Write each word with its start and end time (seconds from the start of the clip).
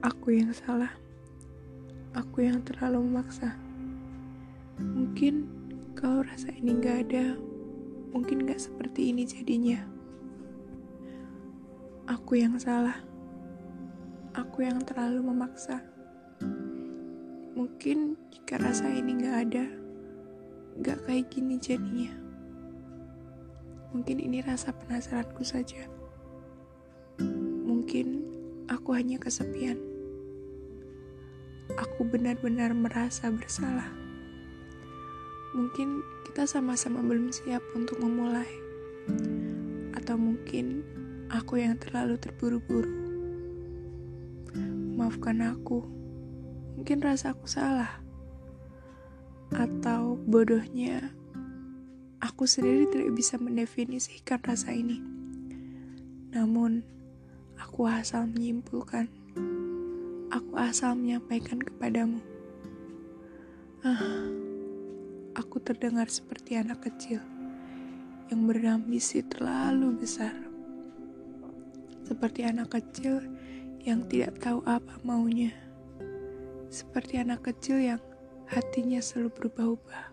Aku 0.00 0.32
yang 0.32 0.48
salah. 0.56 0.96
Aku 2.16 2.40
yang 2.40 2.64
terlalu 2.64 3.04
memaksa. 3.04 3.52
Mungkin 4.80 5.44
kalau 5.92 6.24
rasa 6.24 6.48
ini 6.56 6.80
gak 6.80 7.04
ada, 7.04 7.36
mungkin 8.08 8.48
gak 8.48 8.64
seperti 8.64 9.12
ini 9.12 9.28
jadinya. 9.28 9.84
Aku 12.08 12.40
yang 12.40 12.56
salah. 12.56 12.96
Aku 14.32 14.64
yang 14.64 14.80
terlalu 14.88 15.20
memaksa. 15.20 15.84
Mungkin 17.52 18.16
jika 18.32 18.56
rasa 18.56 18.88
ini 18.88 19.20
gak 19.20 19.36
ada, 19.52 19.68
gak 20.80 21.04
kayak 21.04 21.28
gini 21.28 21.60
jadinya. 21.60 22.16
Mungkin 23.92 24.16
ini 24.16 24.40
rasa 24.40 24.72
penasaranku 24.72 25.44
saja. 25.44 25.84
Mungkin 27.68 28.24
aku 28.64 28.96
hanya 28.96 29.20
kesepian. 29.20 29.89
Aku 31.76 32.02
benar-benar 32.08 32.72
merasa 32.72 33.30
bersalah. 33.30 33.92
Mungkin 35.54 36.02
kita 36.26 36.48
sama-sama 36.48 37.02
belum 37.02 37.30
siap 37.30 37.62
untuk 37.76 38.02
memulai, 38.02 38.48
atau 39.94 40.16
mungkin 40.18 40.86
aku 41.30 41.62
yang 41.62 41.78
terlalu 41.78 42.18
terburu-buru. 42.18 42.90
Maafkan 44.98 45.42
aku, 45.44 45.86
mungkin 46.78 46.98
rasa 47.02 47.34
aku 47.36 47.46
salah, 47.50 48.02
atau 49.52 50.16
bodohnya 50.24 51.12
aku 52.22 52.46
sendiri 52.48 52.88
tidak 52.88 53.12
bisa 53.14 53.36
mendefinisikan 53.36 54.38
rasa 54.42 54.72
ini. 54.72 55.02
Namun, 56.30 56.86
Aku 57.60 57.84
asal 57.84 58.24
menyimpulkan. 58.24 59.12
Aku 60.30 60.54
asal 60.54 60.94
menyampaikan 60.94 61.58
kepadamu. 61.58 62.22
Ah, 63.82 64.30
aku 65.34 65.58
terdengar 65.58 66.06
seperti 66.06 66.54
anak 66.54 66.86
kecil 66.86 67.18
yang 68.30 68.46
berambisi 68.46 69.26
terlalu 69.26 69.98
besar. 69.98 70.30
Seperti 72.06 72.46
anak 72.46 72.70
kecil 72.70 73.26
yang 73.82 74.06
tidak 74.06 74.38
tahu 74.38 74.62
apa 74.70 75.02
maunya. 75.02 75.50
Seperti 76.70 77.18
anak 77.18 77.50
kecil 77.50 77.82
yang 77.82 78.00
hatinya 78.46 79.02
selalu 79.02 79.34
berubah-ubah. 79.34 80.04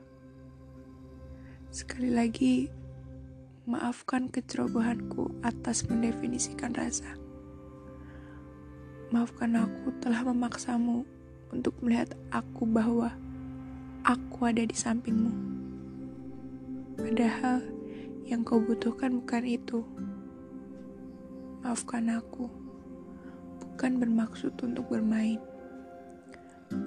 Sekali 1.70 2.10
lagi, 2.10 2.74
maafkan 3.70 4.34
kecerobohanku 4.34 5.30
atas 5.46 5.86
mendefinisikan 5.86 6.74
rasa. 6.74 7.27
Maafkan 9.08 9.56
aku 9.56 9.96
telah 10.04 10.20
memaksamu 10.20 11.08
untuk 11.56 11.80
melihat 11.80 12.12
aku 12.28 12.68
bahwa 12.68 13.16
aku 14.04 14.52
ada 14.52 14.68
di 14.68 14.76
sampingmu. 14.76 15.32
Padahal 17.00 17.64
yang 18.28 18.44
kau 18.44 18.60
butuhkan 18.60 19.24
bukan 19.24 19.48
itu. 19.48 19.80
Maafkan 21.64 22.12
aku, 22.20 22.52
bukan 23.64 23.96
bermaksud 23.96 24.52
untuk 24.60 24.92
bermain. 24.92 25.40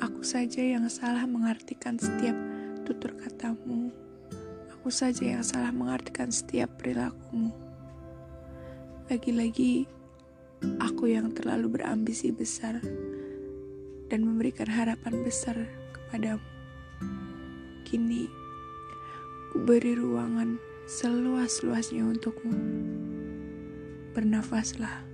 Aku 0.04 0.20
saja 0.20 0.60
yang 0.60 0.84
salah 0.92 1.24
mengartikan 1.24 1.96
setiap 1.96 2.36
tutur 2.84 3.16
katamu. 3.16 3.88
Aku 4.76 4.92
saja 4.92 5.24
yang 5.24 5.41
salah 5.41 5.72
mengartikan 5.72 6.28
setiap 6.28 6.68
perilakumu. 6.76 7.56
Lagi-lagi, 9.08 9.88
Aku 10.61 11.08
yang 11.08 11.33
terlalu 11.33 11.80
berambisi 11.80 12.28
besar 12.28 12.77
dan 14.12 14.20
memberikan 14.20 14.69
harapan 14.69 15.25
besar 15.25 15.56
kepadamu. 15.97 16.44
Kini, 17.88 18.28
ku 19.49 19.65
beri 19.65 19.97
ruangan 19.97 20.60
seluas-luasnya 20.84 22.04
untukmu. 22.04 22.53
Bernafaslah. 24.12 25.06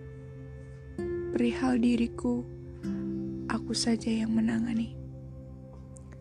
Perihal 1.30 1.78
diriku, 1.78 2.42
aku 3.46 3.76
saja 3.76 4.08
yang 4.08 4.34
menangani. 4.34 4.96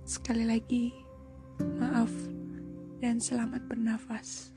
Sekali 0.06 0.46
lagi, 0.46 0.94
maaf 1.81 2.14
dan 3.00 3.18
selamat 3.18 3.64
bernafas. 3.66 4.53